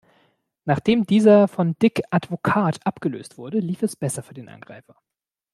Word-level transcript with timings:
Nachdem 0.65 1.05
dieser 1.05 1.47
von 1.47 1.75
Dick 1.77 2.01
Advocaat 2.09 2.79
abgelöst 2.87 3.37
wurde, 3.37 3.59
lief 3.59 3.83
es 3.83 3.95
besser 3.95 4.23
für 4.23 4.33
den 4.33 4.49
Angreifer. 4.49 4.95